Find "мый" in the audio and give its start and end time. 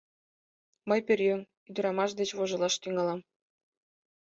0.89-0.99